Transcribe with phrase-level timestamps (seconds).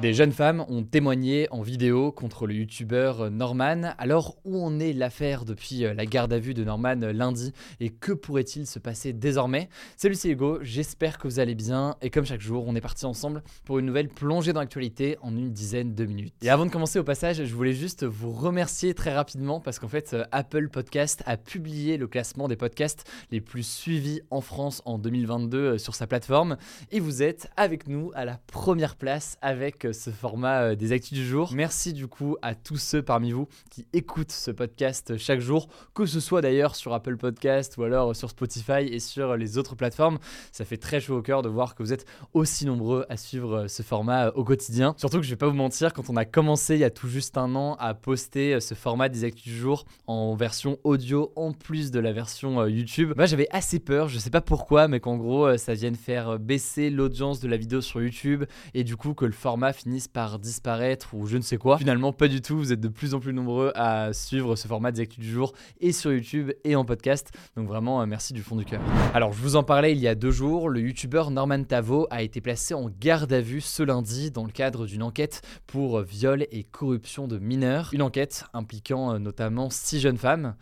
[0.00, 3.92] Des jeunes femmes ont témoigné en vidéo contre le youtubeur Norman.
[3.98, 7.52] Alors où en est l'affaire depuis euh, la garde à vue de Norman euh, lundi?
[7.80, 9.68] Et que pourrait-il se passer désormais?
[9.98, 11.96] Salut c'est Hugo, j'espère que vous allez bien.
[12.00, 15.36] Et comme chaque jour on est parti ensemble pour une nouvelle plongée dans l'actualité en
[15.36, 16.32] une dizaine de minutes.
[16.40, 19.88] Et avant de commencer au passage, je voulais juste vous remercier très rapidement parce qu'en
[19.88, 24.80] fait euh, Apple Podcast a publié le classement des podcasts les plus suivis en France
[24.86, 26.56] en 2022 sur sa plateforme.
[26.90, 31.12] Et vous êtes avec nous à la première place avec ce format euh, des actus
[31.12, 31.50] du jour.
[31.52, 36.06] Merci du coup à tous ceux parmi vous qui écoutent ce podcast chaque jour, que
[36.06, 40.18] ce soit d'ailleurs sur Apple Podcast ou alors sur Spotify et sur les autres plateformes.
[40.52, 43.66] Ça fait très chaud au cœur de voir que vous êtes aussi nombreux à suivre
[43.66, 44.94] ce format euh, au quotidien.
[44.96, 47.08] Surtout que je vais pas vous mentir, quand on a commencé il y a tout
[47.08, 51.32] juste un an à poster euh, ce format des actus du jour en version audio
[51.36, 55.00] en plus de la version YouTube, bah, j'avais assez peur, je sais pas pourquoi, mais
[55.00, 59.14] qu'en gros ça vienne faire baisser l'audience de la vidéo sur YouTube et du coup
[59.14, 61.78] que le format finissent par disparaître ou je ne sais quoi.
[61.78, 62.58] Finalement, pas du tout.
[62.58, 65.52] Vous êtes de plus en plus nombreux à suivre ce format des actus du jour
[65.80, 67.30] et sur YouTube et en podcast.
[67.56, 68.82] Donc vraiment, euh, merci du fond du cœur.
[69.14, 70.68] Alors, je vous en parlais il y a deux jours.
[70.68, 74.52] Le youtubeur Norman Tavo a été placé en garde à vue ce lundi dans le
[74.52, 77.90] cadre d'une enquête pour viol et corruption de mineurs.
[77.92, 80.54] Une enquête impliquant euh, notamment six jeunes femmes.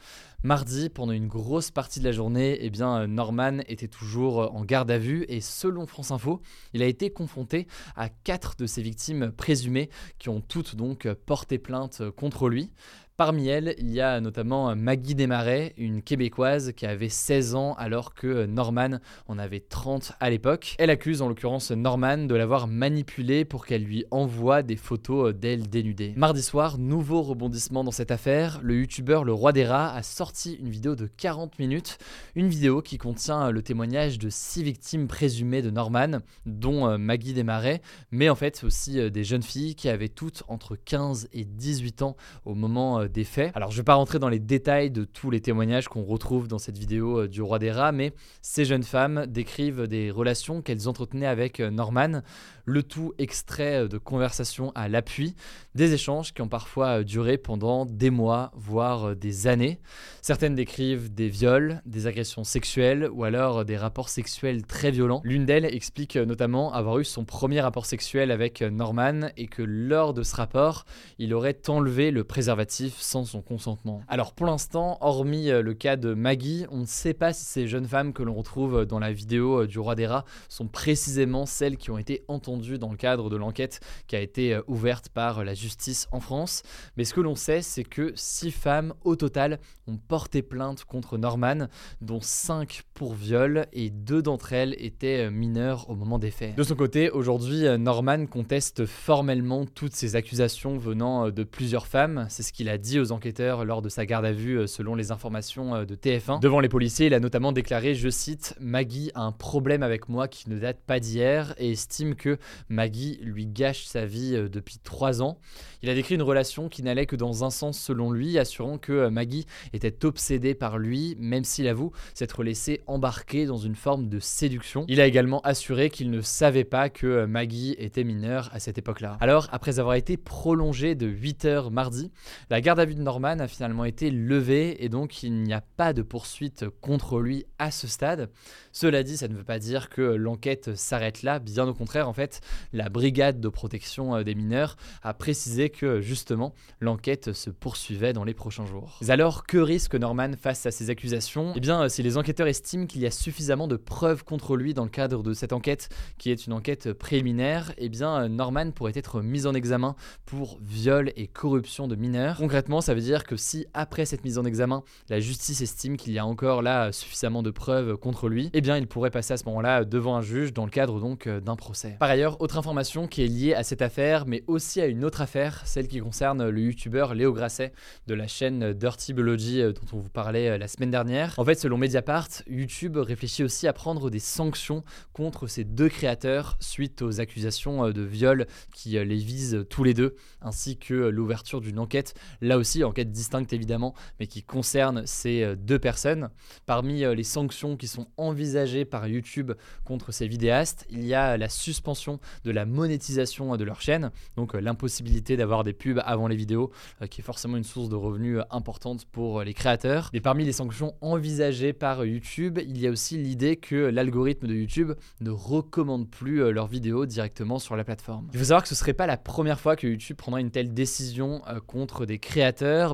[0.45, 4.65] Mardi, pendant une grosse partie de la journée, eh bien, Norman était toujours euh, en
[4.65, 6.41] garde à vue et selon France Info,
[6.75, 7.67] il a été confronté
[7.97, 9.91] à quatre de ses victimes présumées
[10.21, 12.71] qui ont toutes donc porté plainte contre lui.
[13.19, 18.15] Parmi elles, il y a notamment Maggie Desmarais, une Québécoise qui avait 16 ans alors
[18.15, 20.77] que Norman en avait 30 à l'époque.
[20.79, 25.69] Elle accuse en l'occurrence Norman de l'avoir manipulée pour qu'elle lui envoie des photos d'elle
[25.69, 26.13] dénudée.
[26.17, 30.53] Mardi soir, nouveau rebondissement dans cette affaire, le youtubeur Le Roi des Rats a sorti
[30.53, 31.99] une vidéo de 40 minutes,
[32.37, 37.35] une vidéo qui contient le témoignage de 6 victimes présumées de Norman, dont euh, Maggie
[37.35, 41.45] Desmarais, mais en fait aussi euh, des jeunes filles qui avaient toutes entre 15 et
[41.45, 43.08] 18 ans au moment euh,
[43.55, 46.49] Alors je ne vais pas rentrer dans les détails de tous les témoignages qu'on retrouve
[46.49, 50.63] dans cette vidéo euh, du roi des rats, mais ces jeunes femmes décrivent des relations
[50.63, 52.23] qu'elles entretenaient avec euh, Norman,
[52.65, 55.35] le tout extrait euh, de conversations à l'appui,
[55.75, 59.81] des échanges qui ont parfois duré pendant des mois, voire des années.
[60.23, 65.23] Certaines décrivent des viols, des agressions sexuelles ou alors des rapports sexuels très violents.
[65.25, 70.15] L'une d'elles explique notamment avoir eu son premier rapport sexuel avec Norman et que lors
[70.15, 70.85] de ce rapport,
[71.19, 74.03] il aurait enlevé le préservatif sans son consentement.
[74.09, 77.69] Alors pour l'instant, hormis euh, le cas de Maggie, on ne sait pas si ces
[77.69, 81.47] jeunes femmes que l'on retrouve dans la vidéo euh, du roi des rats sont précisément
[81.47, 85.09] celles qui ont été entendues dans le cadre de l'enquête qui a été euh, ouverte
[85.09, 86.63] par la justice en France.
[86.97, 91.19] Mais ce que l'on sait, c'est que six femmes au total ont porté plainte contre
[91.19, 91.69] Norman,
[92.01, 96.55] dont cinq pour viol et deux d'entre elles étaient mineures au moment des faits.
[96.57, 102.27] De son côté, aujourd'hui, Norman conteste formellement toutes ces accusations venant de plusieurs femmes.
[102.29, 104.95] C'est ce qu'il a dit aux enquêteurs lors de sa garde à vue, euh, selon
[104.95, 106.41] les informations euh, de TF1.
[106.41, 110.29] Devant les policiers, il a notamment déclaré, je cite, Maggie a un problème avec moi
[110.29, 112.39] qui ne date pas d'hier et estime que
[112.71, 115.39] Maggie lui gâche sa vie euh, depuis trois ans.
[115.83, 119.09] Il a décrit une relation qui n'allait que dans un sens selon lui, assurant que
[119.09, 124.19] Maggie était obsédée par lui, même s'il avoue s'être laissé embarquer dans une forme de
[124.19, 124.85] séduction.
[124.89, 129.19] Il a également assuré qu'il ne savait pas que Maggie était mineure à cette époque-là.
[129.21, 132.11] Alors, après avoir été prolongé de 8 heures mardi,
[132.51, 135.93] la garde garde de Norman a finalement été levé et donc il n'y a pas
[135.93, 138.31] de poursuite contre lui à ce stade.
[138.73, 142.13] Cela dit, ça ne veut pas dire que l'enquête s'arrête là, bien au contraire en
[142.13, 142.41] fait,
[142.73, 148.25] la brigade de protection euh, des mineurs a précisé que justement l'enquête se poursuivait dans
[148.25, 148.99] les prochains jours.
[149.09, 151.53] alors que risque Norman face à ces accusations?
[151.57, 154.85] Eh bien, si les enquêteurs estiment qu'il y a suffisamment de preuves contre lui dans
[154.85, 155.89] le cadre de cette enquête,
[156.19, 159.97] qui est une enquête préliminaire, eh bien Norman pourrait être mis en examen
[160.27, 162.37] pour viol et corruption de mineurs.
[162.37, 166.13] Concrètement, Ça veut dire que si après cette mise en examen, la justice estime qu'il
[166.13, 169.37] y a encore là suffisamment de preuves contre lui, eh bien il pourrait passer à
[169.39, 171.97] ce moment-là devant un juge dans le cadre donc euh, d'un procès.
[171.99, 175.23] Par ailleurs, autre information qui est liée à cette affaire, mais aussi à une autre
[175.23, 177.73] affaire, celle qui concerne le youtubeur Léo Grasset
[178.07, 181.35] de la chaîne Dirty Biology euh, dont on vous parlait euh, la semaine dernière.
[181.39, 184.85] En fait, selon Mediapart, YouTube réfléchit aussi à prendre des sanctions
[185.15, 190.17] contre ces deux créateurs suite aux accusations de viol qui les visent tous les deux,
[190.43, 192.15] ainsi que l'ouverture d'une enquête,
[192.49, 196.31] là aussi enquête distincte évidemment, mais qui concerne ces deux personnes.
[196.67, 199.53] Parmi les sanctions qui sont envisagées par YouTube
[199.85, 204.55] contre ces vidéastes, il y a la suspension de la monétisation de leur chaîne, donc
[204.55, 206.71] euh, l'impossibilité d'avoir des pubs avant les vidéos,
[207.03, 210.11] euh, qui est forcément une source de revenus euh, importante pour les créateurs.
[210.13, 214.55] Et parmi les sanctions envisagées par YouTube, il y a aussi l'idée que l'algorithme de
[214.55, 218.29] YouTube ne recommande plus leurs vidéos directement sur la plateforme.
[218.33, 220.73] Il faut savoir que ce serait pas la première fois que YouTube prendra une telle
[220.73, 222.38] décision contre des créateurs,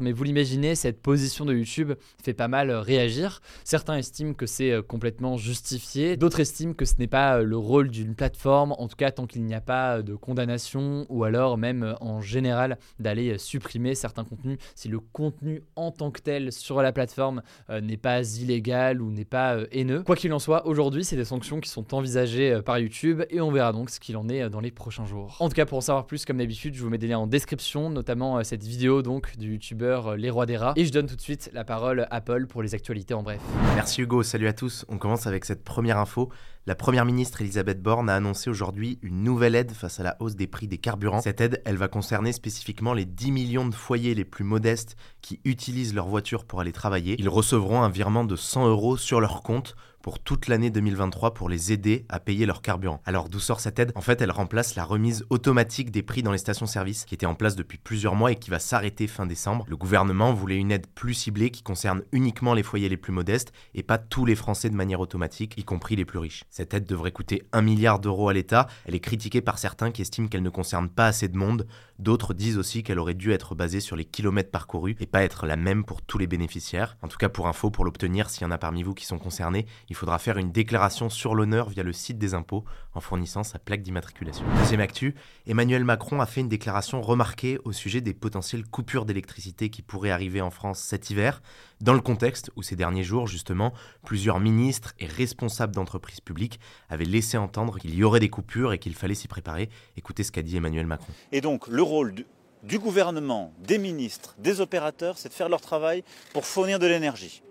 [0.00, 1.92] mais vous l'imaginez, cette position de YouTube
[2.22, 3.40] fait pas mal réagir.
[3.64, 8.14] Certains estiment que c'est complètement justifié, d'autres estiment que ce n'est pas le rôle d'une
[8.14, 12.20] plateforme, en tout cas tant qu'il n'y a pas de condamnation, ou alors même en
[12.20, 17.42] général d'aller supprimer certains contenus si le contenu en tant que tel sur la plateforme
[17.70, 20.02] euh, n'est pas illégal ou n'est pas euh, haineux.
[20.02, 23.40] Quoi qu'il en soit, aujourd'hui c'est des sanctions qui sont envisagées euh, par YouTube et
[23.40, 25.36] on verra donc ce qu'il en est dans les prochains jours.
[25.40, 27.26] En tout cas pour en savoir plus comme d'habitude je vous mets des liens en
[27.26, 31.16] description, notamment cette vidéo donc du youtubeur Les Rois des Rats et je donne tout
[31.16, 33.40] de suite la parole à Paul pour les actualités en bref.
[33.74, 34.84] Merci Hugo, salut à tous.
[34.88, 36.30] On commence avec cette première info.
[36.66, 40.34] La première ministre Elisabeth Borne a annoncé aujourd'hui une nouvelle aide face à la hausse
[40.34, 41.20] des prix des carburants.
[41.20, 45.40] Cette aide, elle va concerner spécifiquement les 10 millions de foyers les plus modestes qui
[45.44, 47.16] utilisent leur voiture pour aller travailler.
[47.18, 51.48] Ils recevront un virement de 100 euros sur leur compte pour toute l'année 2023 pour
[51.48, 53.00] les aider à payer leur carburant.
[53.06, 53.90] Alors d'où sort cette aide?
[53.94, 57.34] En fait, elle remplace la remise automatique des prix dans les stations-service qui était en
[57.34, 59.64] place depuis plusieurs mois et qui va s'arrêter fin décembre.
[59.66, 63.54] Le gouvernement voulait une aide plus ciblée qui concerne uniquement les foyers les plus modestes
[63.72, 66.44] et pas tous les Français de manière automatique, y compris les plus riches.
[66.50, 68.66] Cette aide devrait coûter 1 milliard d'euros à l'État.
[68.84, 71.66] Elle est critiquée par certains qui estiment qu'elle ne concerne pas assez de monde.
[71.98, 75.46] D'autres disent aussi qu'elle aurait dû être basée sur les kilomètres parcourus et pas être
[75.46, 76.98] la même pour tous les bénéficiaires.
[77.00, 79.18] En tout cas, pour info, pour l'obtenir, s'il y en a parmi vous qui sont
[79.18, 79.64] concernés,
[79.94, 82.64] faudra faire une déclaration sur l'honneur via le site des impôts
[82.94, 84.44] en fournissant sa plaque d'immatriculation.
[84.58, 85.14] Deuxième actu,
[85.46, 90.10] Emmanuel Macron a fait une déclaration remarquée au sujet des potentielles coupures d'électricité qui pourraient
[90.10, 91.42] arriver en France cet hiver,
[91.80, 93.72] dans le contexte où ces derniers jours, justement,
[94.04, 98.78] plusieurs ministres et responsables d'entreprises publiques avaient laissé entendre qu'il y aurait des coupures et
[98.78, 99.68] qu'il fallait s'y préparer.
[99.96, 101.12] Écoutez ce qu'a dit Emmanuel Macron.
[101.32, 102.14] Et donc le rôle
[102.62, 106.02] du gouvernement, des ministres, des opérateurs, c'est de faire leur travail
[106.32, 107.42] pour fournir de l'énergie.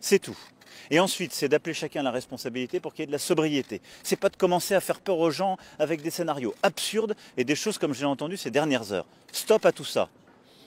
[0.00, 0.36] C'est tout.
[0.90, 3.80] Et ensuite, c'est d'appeler chacun la responsabilité pour qu'il y ait de la sobriété.
[4.02, 7.54] C'est pas de commencer à faire peur aux gens avec des scénarios absurdes et des
[7.54, 9.06] choses comme j'ai entendu ces dernières heures.
[9.32, 10.08] Stop à tout ça.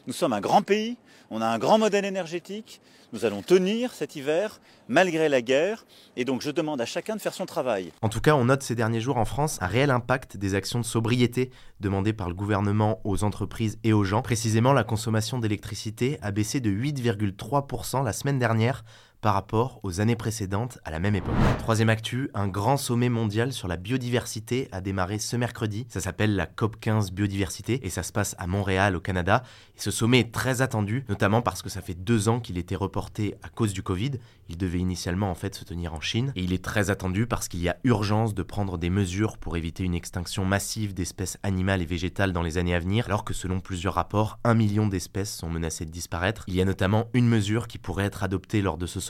[0.07, 0.97] Nous sommes un grand pays,
[1.29, 5.85] on a un grand modèle énergétique, nous allons tenir cet hiver malgré la guerre
[6.15, 7.91] et donc je demande à chacun de faire son travail.
[8.01, 10.79] En tout cas, on note ces derniers jours en France un réel impact des actions
[10.79, 14.21] de sobriété demandées par le gouvernement aux entreprises et aux gens.
[14.21, 18.83] Précisément, la consommation d'électricité a baissé de 8,3% la semaine dernière
[19.21, 21.35] par rapport aux années précédentes à la même époque.
[21.59, 25.85] Troisième actu, un grand sommet mondial sur la biodiversité a démarré ce mercredi.
[25.89, 29.43] Ça s'appelle la COP15 biodiversité et ça se passe à Montréal au Canada.
[29.75, 33.35] Ce sommet est très attendu, notamment parce que ça fait deux ans qu'il était reporté
[33.43, 34.11] à cause du Covid.
[34.47, 37.47] Il devait initialement en fait se tenir en Chine et il est très attendu parce
[37.47, 41.81] qu'il y a urgence de prendre des mesures pour éviter une extinction massive d'espèces animales
[41.81, 45.35] et végétales dans les années à venir, alors que selon plusieurs rapports, un million d'espèces
[45.35, 46.43] sont menacées de disparaître.
[46.47, 49.08] Il y a notamment une mesure qui pourrait être adoptée lors de ce sommet,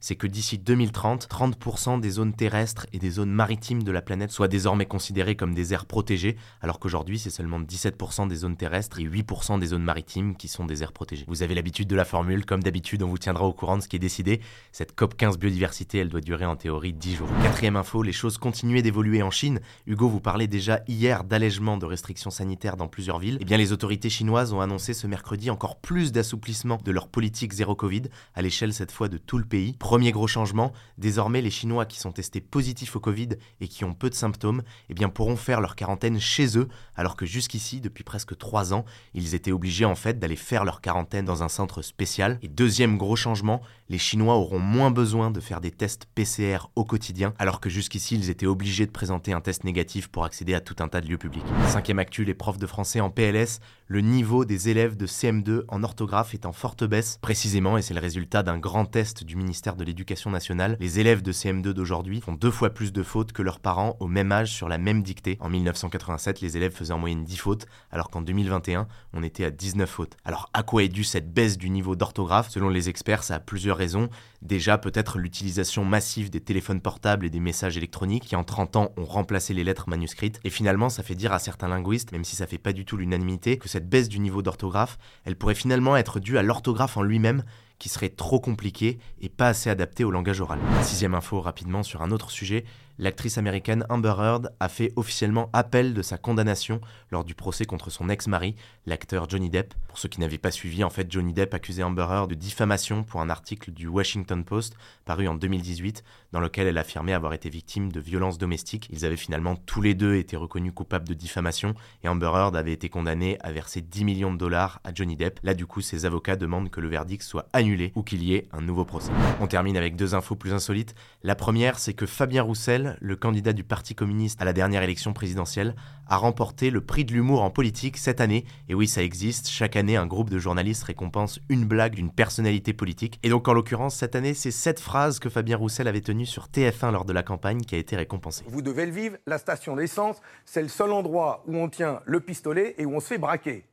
[0.00, 4.30] c'est que d'ici 2030, 30% des zones terrestres et des zones maritimes de la planète
[4.30, 9.00] soient désormais considérées comme des aires protégées, alors qu'aujourd'hui c'est seulement 17% des zones terrestres
[9.00, 11.24] et 8% des zones maritimes qui sont des aires protégées.
[11.28, 13.88] Vous avez l'habitude de la formule, comme d'habitude on vous tiendra au courant de ce
[13.88, 14.40] qui est décidé.
[14.72, 17.28] Cette COP 15 biodiversité, elle doit durer en théorie 10 jours.
[17.42, 19.60] Quatrième info, les choses continuaient d'évoluer en Chine.
[19.86, 23.38] Hugo vous parlait déjà hier d'allègement de restrictions sanitaires dans plusieurs villes.
[23.40, 27.52] Eh bien les autorités chinoises ont annoncé ce mercredi encore plus d'assouplissement de leur politique
[27.52, 28.02] zéro Covid,
[28.34, 29.74] à l'échelle cette fois de tout le pays.
[29.78, 33.94] Premier gros changement, désormais les Chinois qui sont testés positifs au Covid et qui ont
[33.94, 38.04] peu de symptômes, eh bien pourront faire leur quarantaine chez eux, alors que jusqu'ici, depuis
[38.04, 41.82] presque trois ans, ils étaient obligés en fait d'aller faire leur quarantaine dans un centre
[41.82, 42.38] spécial.
[42.42, 46.84] Et deuxième gros changement, les Chinois auront moins besoin de faire des tests PCR au
[46.84, 50.60] quotidien, alors que jusqu'ici ils étaient obligés de présenter un test négatif pour accéder à
[50.60, 51.44] tout un tas de lieux publics.
[51.66, 55.82] Cinquième actu, les profs de français en PLS, le niveau des élèves de CM2 en
[55.82, 59.76] orthographe est en forte baisse, précisément, et c'est le résultat d'un grand test du ministère
[59.76, 63.42] de l'Éducation nationale, les élèves de CM2 d'aujourd'hui font deux fois plus de fautes que
[63.42, 65.36] leurs parents au même âge sur la même dictée.
[65.40, 69.50] En 1987, les élèves faisaient en moyenne 10 fautes, alors qu'en 2021, on était à
[69.50, 70.16] 19 fautes.
[70.24, 72.50] Alors à quoi est due cette baisse du niveau d'orthographe?
[72.50, 74.08] Selon les experts, ça a plusieurs raisons.
[74.42, 78.92] Déjà, peut-être l'utilisation massive des téléphones portables et des messages électroniques qui en 30 ans
[78.96, 80.40] ont remplacé les lettres manuscrites.
[80.44, 82.96] Et finalement, ça fait dire à certains linguistes, même si ça fait pas du tout
[82.96, 87.02] l'unanimité, que cette baisse du niveau d'orthographe, elle pourrait finalement être due à l'orthographe en
[87.02, 87.42] lui-même
[87.78, 90.58] qui serait trop compliqué et pas assez adapté au langage oral.
[90.82, 92.64] Sixième info rapidement sur un autre sujet,
[92.98, 97.90] l'actrice américaine Amber Heard a fait officiellement appel de sa condamnation lors du procès contre
[97.90, 98.54] son ex-mari,
[98.86, 99.74] l'acteur Johnny Depp.
[99.88, 103.04] Pour ceux qui n'avaient pas suivi, en fait, Johnny Depp accusait Amber Heard de diffamation
[103.04, 107.48] pour un article du Washington Post paru en 2018 dans lequel elle affirmait avoir été
[107.48, 108.88] victime de violences domestiques.
[108.90, 112.72] Ils avaient finalement tous les deux été reconnus coupables de diffamation et Amber Heard avait
[112.72, 115.40] été condamnée à verser 10 millions de dollars à Johnny Depp.
[115.42, 118.48] Là, du coup, ses avocats demandent que le verdict soit annulé ou qu'il y ait
[118.52, 119.12] un nouveau procès.
[119.40, 120.94] On termine avec deux infos plus insolites.
[121.22, 125.12] La première, c'est que Fabien Roussel, le candidat du Parti communiste à la dernière élection
[125.12, 125.74] présidentielle,
[126.08, 128.44] a remporté le prix de l'humour en politique cette année.
[128.68, 129.48] Et oui, ça existe.
[129.48, 133.18] Chaque année, un groupe de journalistes récompense une blague d'une personnalité politique.
[133.22, 136.48] Et donc, en l'occurrence, cette année, c'est cette phrase que Fabien Roussel avait tenue sur
[136.48, 138.44] TF1 lors de la campagne qui a été récompensée.
[138.48, 142.20] Vous devez le vivre, la station d'essence, c'est le seul endroit où on tient le
[142.20, 143.64] pistolet et où on se fait braquer.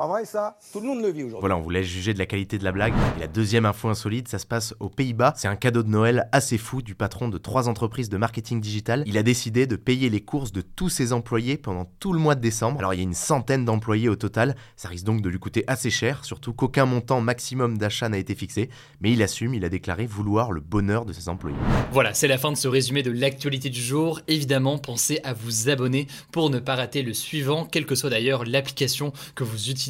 [0.00, 0.56] Pas vrai ça?
[0.72, 1.40] Tout le monde le vit aujourd'hui.
[1.40, 2.94] Voilà, on vous laisse juger de la qualité de la blague.
[3.18, 5.34] Et la deuxième info insolite, ça se passe aux Pays-Bas.
[5.36, 9.04] C'est un cadeau de Noël assez fou du patron de trois entreprises de marketing digital.
[9.04, 12.34] Il a décidé de payer les courses de tous ses employés pendant tout le mois
[12.34, 12.78] de décembre.
[12.78, 14.56] Alors il y a une centaine d'employés au total.
[14.74, 18.34] Ça risque donc de lui coûter assez cher, surtout qu'aucun montant maximum d'achat n'a été
[18.34, 18.70] fixé.
[19.02, 21.58] Mais il assume, il a déclaré vouloir le bonheur de ses employés.
[21.92, 24.22] Voilà, c'est la fin de ce résumé de l'actualité du jour.
[24.28, 28.46] Évidemment, pensez à vous abonner pour ne pas rater le suivant, quelle que soit d'ailleurs
[28.46, 29.89] l'application que vous utilisez